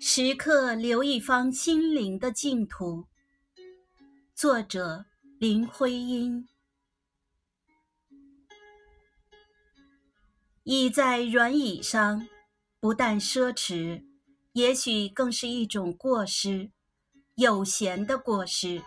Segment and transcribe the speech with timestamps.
[0.00, 3.06] 时刻留一方心灵的净土。
[4.34, 5.06] 作者：
[5.38, 6.48] 林徽因。
[10.64, 12.28] 倚在软椅上，
[12.80, 14.04] 不但奢侈，
[14.52, 16.70] 也许更是一种过失，
[17.36, 18.82] 有闲的过失。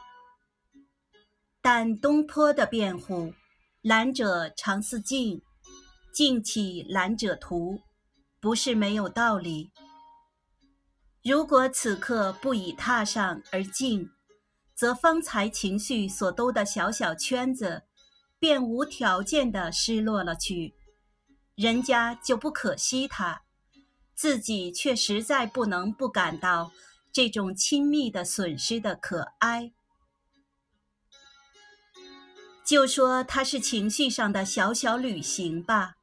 [1.61, 3.33] 但东坡的辩护
[3.81, 5.41] ：“懒者常似静，
[6.13, 7.81] 静起懒者图”，
[8.45, 9.71] 不是没有道理。
[11.23, 14.11] 如果此刻不以踏上而进，
[14.75, 17.85] 则方才情绪所兜的小小圈子，
[18.37, 20.75] 便无条件的失落了去，
[21.55, 23.41] 人家就不可惜他，
[24.13, 26.71] 自己却实在不能不感到
[27.11, 29.73] 这种亲密的损失的可哀。
[32.63, 35.94] 就说它是情绪上的小小旅行吧，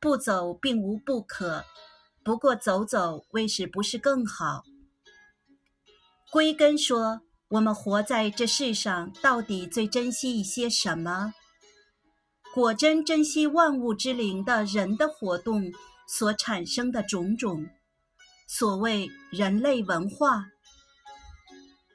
[0.00, 1.64] 不走并无不可。
[2.22, 4.64] 不过走走，为是不是更好？
[6.30, 11.32] 归根说，我们活在这世上，到底最珍惜一些什么？
[12.54, 15.72] 果真珍惜万物之灵的人的活动
[16.06, 17.66] 所产生的种种。
[18.46, 20.46] 所谓人类文化，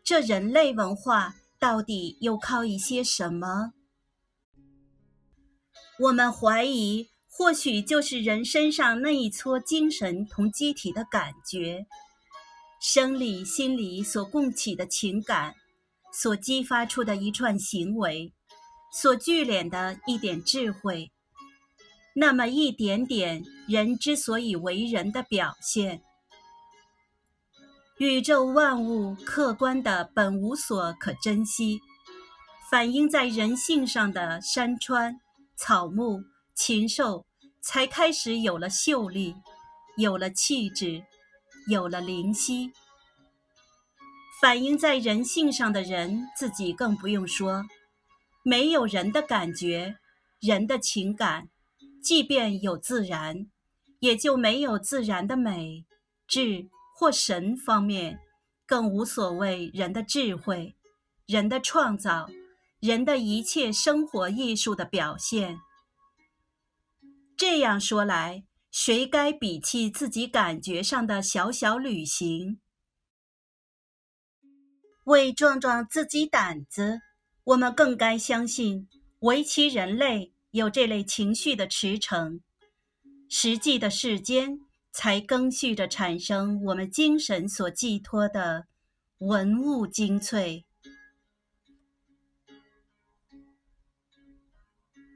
[0.04, 3.74] 这人类文化到底又靠一些什么？
[6.00, 7.13] 我们怀疑。
[7.36, 11.88] 或许就是人身上那一撮精神同机体的感觉，
[12.80, 15.56] 生理、心理所共起的情感，
[16.14, 18.32] 所激发出的一串行为，
[18.94, 21.12] 所聚敛的一点智慧，
[22.14, 26.04] 那么一点点人之所以为人的表现。
[27.98, 31.82] 宇宙万物客观的本无所可珍惜，
[32.70, 35.20] 反映在人性上的山川、
[35.56, 36.24] 草木。
[36.56, 37.26] 禽兽
[37.62, 39.36] 才开始有了秀丽，
[39.98, 41.04] 有了气质，
[41.68, 42.72] 有了灵犀。
[44.42, 47.66] 反映在人性上的人自己更不用说，
[48.44, 49.96] 没有人的感觉，
[50.40, 51.50] 人的情感，
[52.04, 53.48] 即便有自然，
[54.00, 55.86] 也就没有自然的美、
[56.28, 58.20] 智或神方面，
[58.66, 60.76] 更无所谓人的智慧、
[61.26, 62.30] 人的创造、
[62.80, 65.60] 人的一切生活艺术的表现。
[67.46, 72.62] 这样说来，谁该鄙弃自己感觉上的小小旅行？
[75.04, 77.02] 为壮壮自己胆子，
[77.44, 78.88] 我们更该相信，
[79.20, 82.40] 唯其人类有这类情绪的驰骋，
[83.28, 84.58] 实际的世间
[84.94, 88.68] 才更续着产生我们精神所寄托的
[89.18, 90.66] 文物精粹。